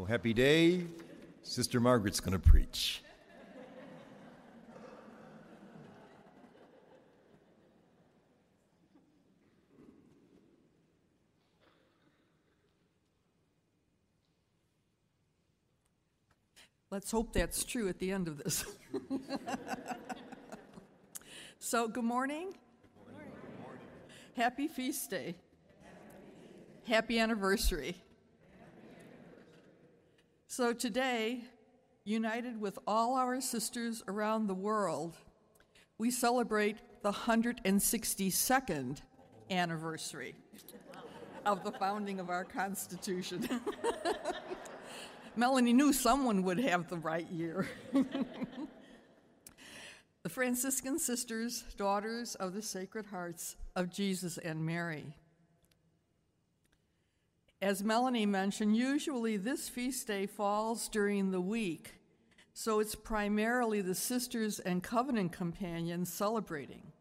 Oh, 0.00 0.06
happy 0.06 0.32
day. 0.32 0.86
Sister 1.42 1.78
Margaret's 1.78 2.20
going 2.20 2.32
to 2.32 2.38
preach. 2.38 3.02
Let's 16.90 17.10
hope 17.10 17.34
that's 17.34 17.62
true 17.62 17.90
at 17.90 17.98
the 17.98 18.10
end 18.10 18.26
of 18.26 18.38
this. 18.38 18.64
so, 21.58 21.88
good 21.88 22.04
morning. 22.04 22.54
Happy 24.34 24.66
feast 24.66 25.10
day. 25.10 25.34
Happy 26.86 27.18
anniversary. 27.18 27.96
So, 30.52 30.72
today, 30.72 31.44
united 32.02 32.60
with 32.60 32.76
all 32.84 33.14
our 33.14 33.40
sisters 33.40 34.02
around 34.08 34.48
the 34.48 34.54
world, 34.54 35.14
we 35.96 36.10
celebrate 36.10 36.78
the 37.04 37.12
162nd 37.12 38.98
anniversary 39.48 40.34
of 41.46 41.62
the 41.62 41.70
founding 41.70 42.18
of 42.18 42.30
our 42.30 42.42
Constitution. 42.42 43.48
Melanie 45.36 45.72
knew 45.72 45.92
someone 45.92 46.42
would 46.42 46.58
have 46.58 46.88
the 46.88 46.98
right 46.98 47.30
year. 47.30 47.68
the 50.24 50.28
Franciscan 50.28 50.98
Sisters, 50.98 51.62
daughters 51.76 52.34
of 52.34 52.54
the 52.54 52.62
Sacred 52.62 53.06
Hearts 53.06 53.54
of 53.76 53.88
Jesus 53.88 54.36
and 54.36 54.66
Mary. 54.66 55.14
As 57.62 57.84
Melanie 57.84 58.24
mentioned, 58.24 58.74
usually 58.74 59.36
this 59.36 59.68
feast 59.68 60.06
day 60.06 60.24
falls 60.26 60.88
during 60.88 61.30
the 61.30 61.42
week, 61.42 61.96
so 62.54 62.80
it's 62.80 62.94
primarily 62.94 63.82
the 63.82 63.94
sisters 63.94 64.60
and 64.60 64.82
covenant 64.82 65.32
companions 65.32 66.10
celebrating. 66.10 66.92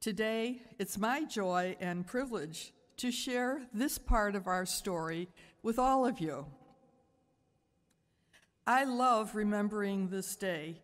Today, 0.00 0.62
it's 0.78 0.96
my 0.96 1.24
joy 1.24 1.76
and 1.80 2.06
privilege 2.06 2.72
to 2.98 3.10
share 3.10 3.62
this 3.74 3.98
part 3.98 4.36
of 4.36 4.46
our 4.46 4.64
story 4.64 5.28
with 5.62 5.78
all 5.78 6.06
of 6.06 6.20
you. 6.20 6.46
I 8.66 8.84
love 8.84 9.34
remembering 9.34 10.08
this 10.08 10.36
day 10.36 10.82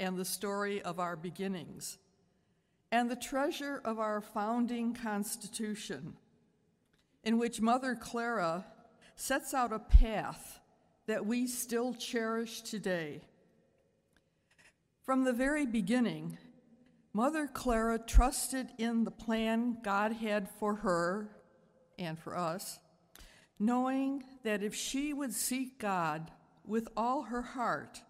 and 0.00 0.16
the 0.16 0.24
story 0.24 0.82
of 0.82 0.98
our 0.98 1.14
beginnings 1.14 1.98
and 2.90 3.08
the 3.08 3.16
treasure 3.16 3.80
of 3.84 4.00
our 4.00 4.20
founding 4.20 4.94
Constitution, 4.94 6.16
in 7.24 7.38
which 7.38 7.60
Mother 7.60 7.94
Clara 7.94 8.66
sets 9.14 9.54
out 9.54 9.72
a 9.72 9.78
path 9.78 10.60
that 11.06 11.26
we 11.26 11.46
still 11.46 11.94
cherish 11.94 12.62
today. 12.62 13.22
From 15.04 15.24
the 15.24 15.32
very 15.32 15.66
beginning, 15.66 16.38
Mother 17.12 17.46
Clara 17.46 17.98
trusted 17.98 18.68
in 18.78 19.04
the 19.04 19.10
plan 19.10 19.78
God 19.82 20.12
had 20.12 20.48
for 20.58 20.76
her 20.76 21.28
and 21.98 22.18
for 22.18 22.36
us, 22.36 22.78
knowing 23.58 24.24
that 24.44 24.62
if 24.62 24.74
she 24.74 25.12
would 25.12 25.34
seek 25.34 25.78
God 25.78 26.30
with 26.64 26.88
all 26.96 27.22
her 27.24 27.42
heart, 27.42 28.00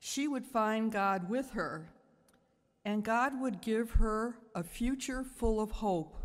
she 0.00 0.26
would 0.26 0.44
find 0.44 0.90
God 0.90 1.28
with 1.28 1.50
her, 1.50 1.92
and 2.84 3.04
God 3.04 3.40
would 3.40 3.60
give 3.60 3.92
her 3.92 4.38
a 4.54 4.62
future 4.62 5.24
full 5.24 5.60
of 5.60 5.70
hope. 5.70 6.16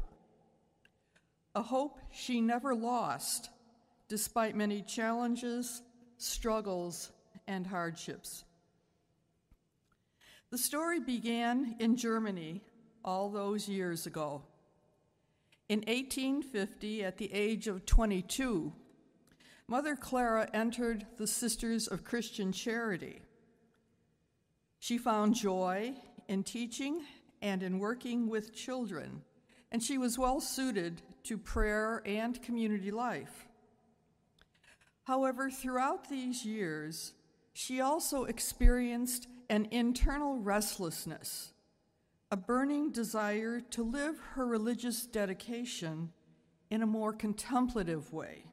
A 1.56 1.62
hope 1.62 2.00
she 2.12 2.42
never 2.42 2.74
lost, 2.74 3.50
despite 4.08 4.56
many 4.56 4.82
challenges, 4.82 5.82
struggles, 6.18 7.12
and 7.48 7.68
hardships. 7.68 8.44
The 10.50 10.58
story 10.58 11.00
began 11.00 11.76
in 11.80 11.96
Germany 11.96 12.62
all 13.04 13.30
those 13.30 13.68
years 13.68 14.06
ago. 14.06 14.44
In 15.70 15.80
1850, 15.80 17.04
at 17.04 17.18
the 17.18 17.32
age 17.34 17.68
of 17.68 17.86
22, 17.86 18.74
Mother 19.68 19.96
Clara 19.96 20.48
entered 20.54 21.06
the 21.18 21.28
Sisters 21.28 21.88
of 21.88 22.04
Christian 22.04 22.52
Charity. 22.52 23.22
She 24.80 24.98
found 24.98 25.36
joy 25.36 25.94
in 26.28 26.44
teaching 26.44 27.02
and 27.42 27.64
in 27.64 27.80
working 27.80 28.28
with 28.28 28.54
children, 28.54 29.22
and 29.72 29.82
she 29.82 29.98
was 29.98 30.20
well 30.20 30.42
suited 30.42 31.02
to 31.24 31.38
prayer 31.38 32.02
and 32.06 32.42
community 32.42 32.92
life. 32.92 33.48
However, 35.04 35.50
throughout 35.50 36.10
these 36.10 36.46
years, 36.46 37.14
she 37.54 37.82
also 37.82 38.24
experienced 38.26 39.28
an 39.50 39.68
internal 39.72 40.38
restlessness, 40.38 41.54
a 42.32 42.38
burning 42.38 42.92
desire 42.92 43.60
to 43.60 43.84
live 43.84 44.20
her 44.34 44.46
religious 44.46 45.06
dedication 45.06 46.12
in 46.70 46.82
a 46.82 46.88
more 46.88 47.14
contemplative 47.14 48.12
way. 48.12 48.46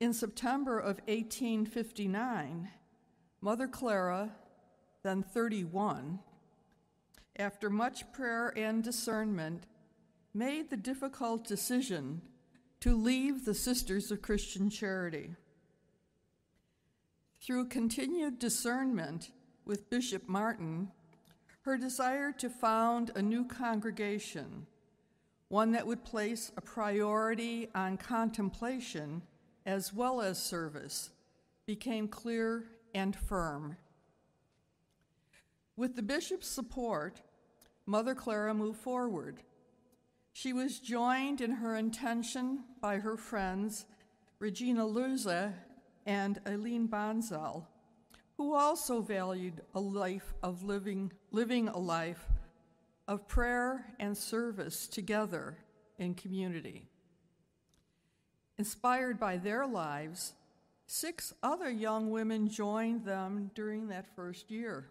In 0.00 0.12
September 0.12 0.78
of 0.78 0.98
1859, 1.06 2.70
Mother 3.42 3.68
Clara, 3.68 4.30
then 5.02 5.22
31, 5.22 6.18
after 7.36 7.70
much 7.70 8.10
prayer 8.12 8.52
and 8.56 8.82
discernment, 8.82 9.66
made 10.32 10.70
the 10.70 10.76
difficult 10.76 11.46
decision 11.46 12.22
to 12.80 12.96
leave 12.96 13.44
the 13.44 13.54
Sisters 13.54 14.10
of 14.10 14.22
Christian 14.22 14.70
Charity. 14.70 15.34
Through 17.42 17.68
continued 17.68 18.38
discernment 18.38 19.30
with 19.64 19.90
Bishop 19.90 20.28
Martin, 20.28 20.88
her 21.62 21.76
desire 21.76 22.32
to 22.32 22.48
found 22.48 23.10
a 23.14 23.22
new 23.22 23.44
congregation, 23.44 24.66
one 25.48 25.72
that 25.72 25.86
would 25.86 26.04
place 26.04 26.52
a 26.56 26.60
priority 26.60 27.68
on 27.74 27.96
contemplation 27.96 29.22
as 29.66 29.92
well 29.92 30.20
as 30.20 30.42
service, 30.42 31.10
became 31.66 32.08
clear 32.08 32.64
and 32.94 33.14
firm. 33.14 33.76
With 35.76 35.96
the 35.96 36.02
bishop's 36.02 36.48
support, 36.48 37.20
Mother 37.86 38.14
Clara 38.14 38.54
moved 38.54 38.80
forward. 38.80 39.42
She 40.32 40.52
was 40.52 40.78
joined 40.78 41.40
in 41.40 41.52
her 41.52 41.76
intention 41.76 42.64
by 42.80 42.98
her 42.98 43.16
friends 43.16 43.86
Regina 44.38 44.86
Loser 44.86 45.54
and 46.06 46.40
Aline 46.46 46.88
Bonzel, 46.88 47.66
who 48.36 48.54
also 48.54 49.02
valued 49.02 49.60
a 49.74 49.80
life 49.80 50.32
of 50.42 50.62
living, 50.62 51.12
living 51.30 51.68
a 51.68 51.78
life 51.78 52.26
of 53.06 53.28
prayer 53.28 53.92
and 53.98 54.16
service 54.16 54.86
together 54.86 55.58
in 55.98 56.14
community. 56.14 56.86
Inspired 58.56 59.18
by 59.18 59.36
their 59.36 59.66
lives, 59.66 60.34
six 60.86 61.34
other 61.42 61.70
young 61.70 62.10
women 62.10 62.48
joined 62.48 63.04
them 63.04 63.50
during 63.54 63.88
that 63.88 64.14
first 64.16 64.50
year. 64.50 64.90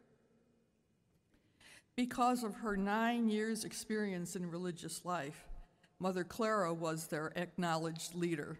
Because 2.00 2.46
of 2.46 2.56
her 2.56 2.78
nine 2.78 3.28
years' 3.28 3.66
experience 3.66 4.38
in 4.38 4.50
religious 4.50 5.04
life, 5.04 5.50
Mother 6.00 6.24
Clara 6.24 6.74
was 6.74 7.08
their 7.08 7.34
acknowledged 7.36 8.16
leader. 8.16 8.58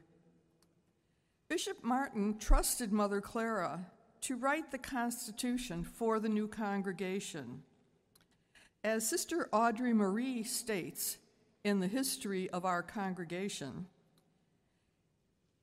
Bishop 1.48 1.82
Martin 1.82 2.38
trusted 2.38 2.92
Mother 2.92 3.22
Clara 3.22 3.86
to 4.24 4.36
write 4.36 4.72
the 4.72 4.78
Constitution 4.78 5.86
for 5.86 6.20
the 6.20 6.28
new 6.28 6.50
congregation. 6.50 7.64
As 8.84 9.08
Sister 9.08 9.48
Audrey 9.54 9.94
Marie 9.94 10.44
states 10.44 11.18
in 11.64 11.80
the 11.80 11.88
history 11.88 12.50
of 12.50 12.66
our 12.66 12.84
congregation, 12.84 13.86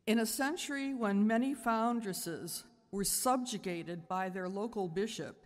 in 0.07 0.19
a 0.19 0.25
century 0.25 0.95
when 0.95 1.27
many 1.27 1.55
foundresses 1.55 2.63
were 2.91 3.05
subjugated 3.05 4.09
by 4.09 4.31
their 4.31 4.49
local 4.49 4.89
bishop, 4.89 5.46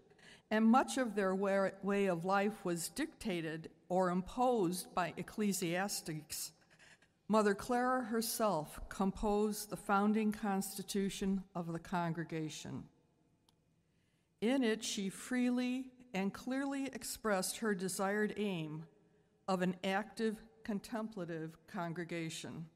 and 0.50 0.64
much 0.64 0.98
of 0.98 1.14
their 1.14 1.34
way 1.34 2.06
of 2.06 2.24
life 2.24 2.64
was 2.64 2.88
dictated 2.88 3.70
or 3.88 4.10
imposed 4.10 4.92
by 4.94 5.12
ecclesiastics, 5.16 6.52
Mother 7.28 7.54
Clara 7.54 8.02
herself 8.02 8.80
composed 8.88 9.70
the 9.70 9.76
founding 9.76 10.32
constitution 10.32 11.44
of 11.54 11.72
the 11.72 11.78
congregation. 11.78 12.82
In 14.40 14.64
it, 14.64 14.82
she 14.82 15.08
freely 15.08 15.86
and 16.12 16.32
clearly 16.34 16.86
expressed 16.86 17.58
her 17.58 17.72
desired 17.72 18.34
aim 18.36 18.84
of 19.46 19.62
an 19.62 19.76
active, 19.84 20.42
contemplative 20.64 21.56
congregation. 21.68 22.66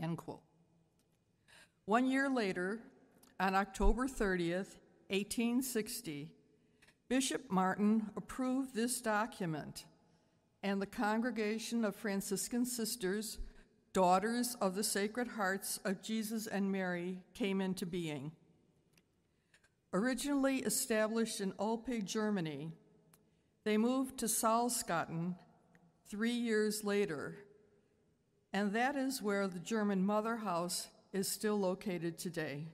End 0.00 0.18
quote. 0.18 0.42
One 1.86 2.06
year 2.06 2.30
later, 2.30 2.78
on 3.40 3.56
October 3.56 4.06
30th, 4.06 4.76
1860, 5.08 6.28
Bishop 7.12 7.50
Martin 7.50 8.08
approved 8.16 8.74
this 8.74 9.02
document, 9.02 9.84
and 10.62 10.80
the 10.80 10.86
Congregation 10.86 11.84
of 11.84 11.94
Franciscan 11.94 12.64
Sisters 12.64 13.36
Daughters 13.92 14.56
of 14.62 14.74
the 14.74 14.82
Sacred 14.82 15.28
Hearts 15.28 15.78
of 15.84 16.00
Jesus 16.00 16.46
and 16.46 16.72
Mary 16.72 17.18
came 17.34 17.60
into 17.60 17.84
being. 17.84 18.32
Originally 19.92 20.60
established 20.60 21.42
in 21.42 21.52
Olpe, 21.58 22.02
Germany, 22.02 22.72
they 23.64 23.76
moved 23.76 24.16
to 24.20 24.24
Salzgitter 24.24 25.34
three 26.08 26.30
years 26.30 26.82
later, 26.82 27.36
and 28.54 28.72
that 28.72 28.96
is 28.96 29.20
where 29.20 29.46
the 29.48 29.58
German 29.58 30.02
Mother 30.02 30.36
House 30.36 30.88
is 31.12 31.28
still 31.28 31.60
located 31.60 32.16
today. 32.16 32.68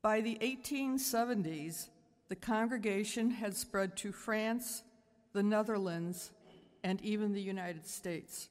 By 0.00 0.20
the 0.20 0.38
1870s, 0.40 1.88
the 2.28 2.36
congregation 2.36 3.30
had 3.30 3.56
spread 3.56 3.96
to 3.98 4.12
France, 4.12 4.82
the 5.32 5.42
Netherlands, 5.42 6.30
and 6.82 7.00
even 7.02 7.32
the 7.32 7.42
United 7.42 7.86
States. 7.86 8.48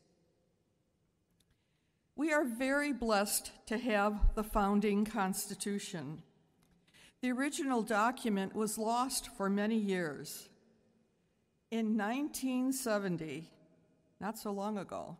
We 2.15 2.31
are 2.31 2.43
very 2.43 2.93
blessed 2.93 3.51
to 3.67 3.77
have 3.77 4.35
the 4.35 4.43
founding 4.43 5.03
Constitution. 5.05 6.21
The 7.21 7.31
original 7.31 7.81
document 7.81 8.53
was 8.53 8.77
lost 8.77 9.29
for 9.35 9.49
many 9.49 9.77
years. 9.77 10.49
In 11.71 11.97
1970, 11.97 13.49
not 14.19 14.37
so 14.37 14.51
long 14.51 14.77
ago, 14.77 15.17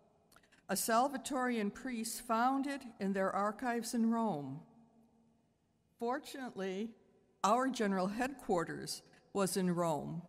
a 0.70 0.76
Salvatorian 0.76 1.74
priest 1.74 2.22
found 2.22 2.68
it 2.68 2.84
in 3.00 3.14
their 3.14 3.32
archives 3.32 3.94
in 3.94 4.12
Rome. 4.12 4.60
Fortunately, 6.00 6.92
our 7.44 7.68
general 7.70 8.08
headquarters 8.08 9.02
was 9.34 9.58
in 9.58 9.74
Rome, 9.74 10.22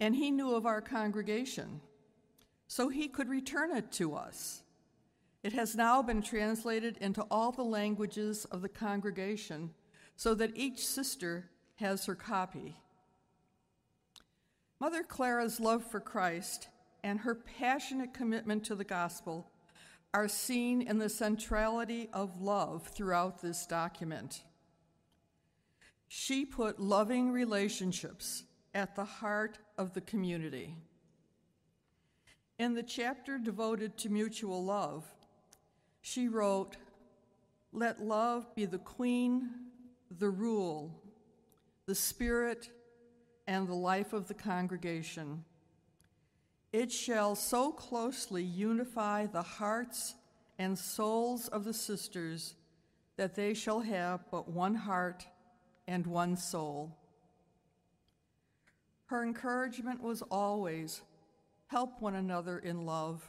and 0.00 0.16
he 0.16 0.30
knew 0.30 0.54
of 0.54 0.66
our 0.66 0.80
congregation, 0.80 1.80
so 2.66 2.88
he 2.88 3.08
could 3.08 3.28
return 3.28 3.70
it 3.76 3.92
to 3.92 4.14
us. 4.14 4.62
It 5.42 5.52
has 5.52 5.74
now 5.74 6.02
been 6.02 6.22
translated 6.22 6.96
into 6.98 7.22
all 7.30 7.52
the 7.52 7.62
languages 7.62 8.44
of 8.46 8.62
the 8.62 8.68
congregation 8.68 9.70
so 10.16 10.34
that 10.34 10.56
each 10.56 10.86
sister 10.86 11.50
has 11.76 12.06
her 12.06 12.14
copy. 12.14 12.76
Mother 14.80 15.02
Clara's 15.02 15.60
love 15.60 15.84
for 15.84 16.00
Christ 16.00 16.68
and 17.04 17.20
her 17.20 17.34
passionate 17.34 18.14
commitment 18.14 18.64
to 18.64 18.74
the 18.74 18.84
gospel 18.84 19.50
are 20.14 20.28
seen 20.28 20.82
in 20.82 20.98
the 20.98 21.08
centrality 21.08 22.08
of 22.12 22.40
love 22.40 22.86
throughout 22.88 23.40
this 23.40 23.66
document. 23.66 24.42
She 26.14 26.44
put 26.44 26.78
loving 26.78 27.32
relationships 27.32 28.44
at 28.74 28.94
the 28.94 29.04
heart 29.06 29.58
of 29.78 29.94
the 29.94 30.02
community. 30.02 30.76
In 32.58 32.74
the 32.74 32.82
chapter 32.82 33.38
devoted 33.38 33.96
to 33.96 34.10
mutual 34.10 34.62
love, 34.62 35.06
she 36.02 36.28
wrote, 36.28 36.76
Let 37.72 38.02
love 38.02 38.54
be 38.54 38.66
the 38.66 38.76
queen, 38.76 39.52
the 40.18 40.28
rule, 40.28 41.02
the 41.86 41.94
spirit, 41.94 42.68
and 43.46 43.66
the 43.66 43.74
life 43.74 44.12
of 44.12 44.28
the 44.28 44.34
congregation. 44.34 45.46
It 46.74 46.92
shall 46.92 47.34
so 47.34 47.72
closely 47.72 48.44
unify 48.44 49.24
the 49.24 49.40
hearts 49.40 50.14
and 50.58 50.78
souls 50.78 51.48
of 51.48 51.64
the 51.64 51.72
sisters 51.72 52.54
that 53.16 53.34
they 53.34 53.54
shall 53.54 53.80
have 53.80 54.30
but 54.30 54.50
one 54.50 54.74
heart 54.74 55.26
and 55.86 56.06
one 56.06 56.36
soul. 56.36 56.96
Her 59.06 59.22
encouragement 59.22 60.02
was 60.02 60.22
always 60.22 61.02
help 61.66 62.00
one 62.00 62.14
another 62.14 62.58
in 62.58 62.86
love. 62.86 63.26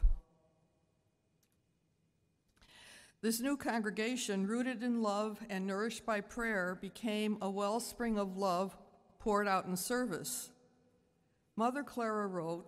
This 3.22 3.40
new 3.40 3.56
congregation, 3.56 4.48
rooted 4.48 4.84
in 4.84 5.02
love 5.02 5.40
and 5.50 5.66
nourished 5.66 6.06
by 6.06 6.20
prayer, 6.20 6.78
became 6.82 7.38
a 7.42 7.50
wellspring 7.50 8.18
of 8.18 8.36
love 8.38 8.76
poured 9.20 9.48
out 9.48 9.66
in 9.66 9.78
service. 9.78 10.50
Mother 11.56 11.84
Clara 11.84 12.28
wrote, 12.28 12.66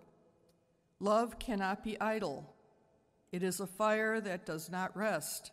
Love 0.98 1.38
cannot 1.38 1.84
be 1.84 2.00
idle. 2.00 2.54
It 3.32 3.42
is 3.42 3.60
a 3.60 3.66
fire 3.66 4.18
that 4.20 4.46
does 4.46 4.70
not 4.70 4.96
rest. 4.96 5.52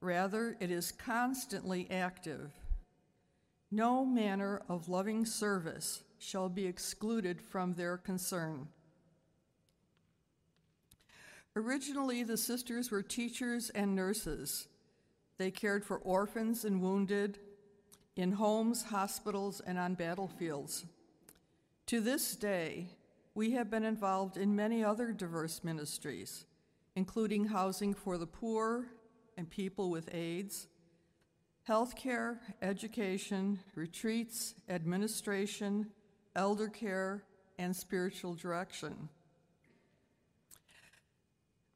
Rather, 0.00 0.56
it 0.60 0.70
is 0.70 0.92
constantly 0.92 1.86
active. 1.90 2.52
No 3.70 4.04
manner 4.04 4.62
of 4.68 4.88
loving 4.88 5.24
service 5.24 6.02
shall 6.18 6.48
be 6.48 6.66
excluded 6.66 7.40
from 7.40 7.74
their 7.74 7.96
concern. 7.96 8.68
Originally, 11.54 12.22
the 12.22 12.36
sisters 12.36 12.90
were 12.90 13.02
teachers 13.02 13.70
and 13.70 13.94
nurses. 13.94 14.68
They 15.38 15.50
cared 15.50 15.84
for 15.84 15.98
orphans 15.98 16.64
and 16.64 16.82
wounded 16.82 17.38
in 18.16 18.32
homes, 18.32 18.84
hospitals, 18.84 19.60
and 19.60 19.78
on 19.78 19.94
battlefields. 19.94 20.84
To 21.86 22.00
this 22.00 22.36
day, 22.36 22.88
we 23.34 23.52
have 23.52 23.70
been 23.70 23.84
involved 23.84 24.36
in 24.36 24.54
many 24.54 24.84
other 24.84 25.12
diverse 25.12 25.64
ministries, 25.64 26.44
including 26.94 27.46
housing 27.46 27.94
for 27.94 28.18
the 28.18 28.26
poor 28.26 28.86
and 29.36 29.48
people 29.48 29.90
with 29.90 30.12
AIDS, 30.14 30.66
healthcare, 31.70 32.38
education, 32.62 33.60
retreats, 33.76 34.54
administration, 34.68 35.86
elder 36.34 36.66
care, 36.66 37.22
and 37.60 37.76
spiritual 37.76 38.34
direction. 38.34 39.08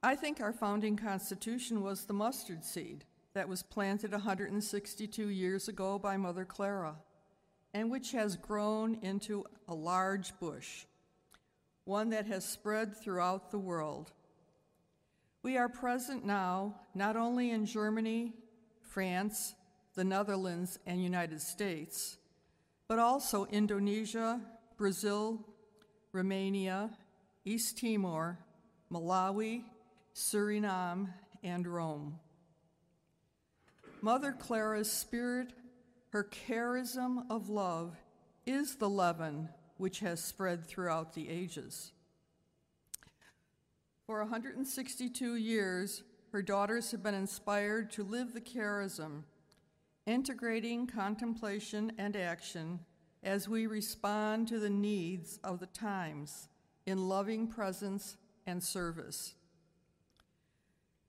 I 0.03 0.17
think 0.17 0.41
our 0.41 0.53
founding 0.53 0.97
constitution 0.97 1.81
was 1.81 2.07
the 2.07 2.13
mustard 2.13 2.65
seed 2.65 3.05
that 3.35 3.49
was 3.49 3.63
planted 3.63 4.11
162 4.11 5.29
years 5.29 5.69
ago 5.69 5.97
by 6.01 6.17
Mother 6.17 6.45
Clara 6.45 6.97
and 7.73 7.89
which 7.89 8.11
has 8.13 8.35
grown 8.37 8.99
into 9.01 9.45
a 9.69 9.75
large 9.75 10.37
bush, 10.41 10.87
one 11.85 12.11
that 12.11 12.27
has 12.27 12.45
spread 12.45 12.97
throughout 12.97 13.53
the 13.53 13.59
world. 13.59 14.11
We 15.45 15.57
are 15.57 15.69
present 15.69 16.25
now 16.25 16.81
not 16.97 17.15
only 17.15 17.53
in 17.53 17.65
Germany, 17.65 18.33
France, 18.81 19.55
the 19.95 20.05
Netherlands, 20.05 20.79
and 20.87 21.03
United 21.03 21.41
States, 21.41 22.17
but 22.89 22.99
also 22.99 23.47
Indonesia, 23.47 24.41
Brazil, 24.77 25.41
Romania, 26.13 26.91
East 27.45 27.79
Timor, 27.79 28.39
Malawi, 28.91 29.63
Suriname, 30.15 31.09
and 31.43 31.67
Rome. 31.67 32.19
Mother 34.01 34.33
Clara's 34.33 34.91
spirit, 34.91 35.53
her 36.11 36.25
charism 36.25 37.25
of 37.31 37.49
love, 37.49 37.97
is 38.47 38.77
the 38.77 38.89
leaven 38.89 39.49
which 39.77 40.01
has 40.01 40.23
spread 40.23 40.67
throughout 40.67 41.15
the 41.15 41.29
ages. 41.29 41.93
For 44.07 44.21
162 44.21 45.37
years, 45.37 46.03
her 46.33 46.43
daughters 46.43 46.91
have 46.91 47.03
been 47.03 47.15
inspired 47.15 47.91
to 47.93 48.03
live 48.03 48.35
the 48.35 48.41
charism 48.41 49.23
integrating 50.07 50.87
contemplation 50.87 51.93
and 51.99 52.17
action 52.17 52.81
as 53.23 53.49
we 53.49 53.67
respond 53.67 54.49
to 54.49 54.59
the 54.59 54.71
needs 54.71 55.39
of 55.43 55.61
the 55.61 55.67
times 55.67 56.49
in 56.87 57.09
loving 57.09 57.47
presence 57.47 58.17
and 58.47 58.63
service. 58.63 59.35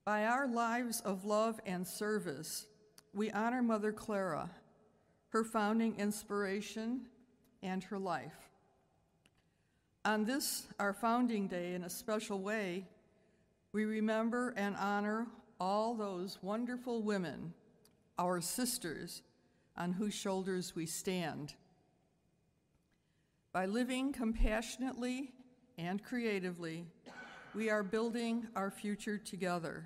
By 0.05 0.25
our 0.25 0.47
lives 0.47 1.01
of 1.01 1.25
love 1.25 1.59
and 1.65 1.85
service, 1.85 2.67
we 3.13 3.31
honor 3.31 3.61
Mother 3.61 3.91
Clara, 3.91 4.49
her 5.29 5.43
founding 5.43 5.95
inspiration, 5.99 7.07
and 7.61 7.83
her 7.85 7.99
life. 7.99 8.35
On 10.05 10.23
this, 10.23 10.67
our 10.79 10.93
founding 10.93 11.47
day, 11.47 11.73
in 11.73 11.83
a 11.83 11.89
special 11.89 12.39
way, 12.39 12.85
we 13.73 13.85
remember 13.85 14.53
and 14.55 14.75
honor 14.77 15.27
all 15.59 15.95
those 15.95 16.37
wonderful 16.41 17.01
women 17.01 17.53
our 18.17 18.41
sisters 18.41 19.21
on 19.77 19.93
whose 19.93 20.13
shoulders 20.13 20.75
we 20.75 20.85
stand. 20.85 21.55
By 23.51 23.65
living 23.65 24.13
compassionately 24.13 25.31
and 25.77 26.03
creatively, 26.03 26.85
we 27.53 27.69
are 27.69 27.83
building 27.83 28.47
our 28.55 28.69
future 28.69 29.17
together. 29.17 29.85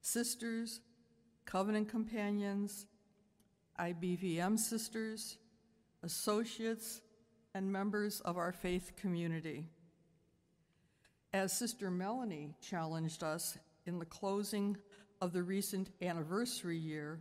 Sisters, 0.00 0.80
covenant 1.44 1.88
companions, 1.88 2.86
IBVM 3.78 4.58
sisters, 4.58 5.38
associates, 6.02 7.00
and 7.54 7.70
members 7.70 8.20
of 8.20 8.36
our 8.36 8.52
faith 8.52 8.92
community. 8.96 9.64
As 11.32 11.52
Sister 11.52 11.90
Melanie 11.90 12.54
challenged 12.60 13.22
us 13.22 13.58
in 13.86 13.98
the 13.98 14.04
closing 14.04 14.76
of 15.20 15.32
the 15.32 15.42
recent 15.42 15.90
anniversary 16.02 16.78
year, 16.78 17.20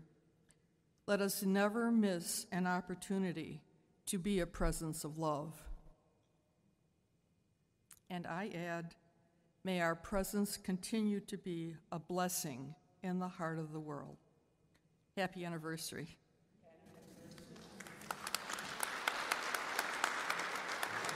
let 1.08 1.22
us 1.22 1.44
never 1.44 1.92
miss 1.92 2.46
an 2.52 2.68
opportunity 2.68 3.62
to 4.08 4.18
be 4.18 4.40
a 4.40 4.46
presence 4.46 5.04
of 5.04 5.18
love. 5.18 5.54
And 8.10 8.28
I 8.28 8.50
add, 8.54 8.96
May 9.66 9.82
our 9.82 9.96
presence 9.96 10.58
continue 10.58 11.20
to 11.22 11.38
be 11.38 11.76
a 11.92 11.98
blessing 11.98 12.76
in 13.02 13.18
the 13.18 13.28
heart 13.28 13.58
of 13.58 13.74
the 13.74 13.80
world. 13.80 14.18
Happy 15.18 15.44
anniversary. 15.44 16.20